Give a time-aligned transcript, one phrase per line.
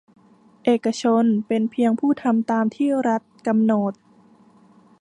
[0.63, 3.93] เอกชนเป็นเพียงผู้ทำตามที่รัฐกำหนด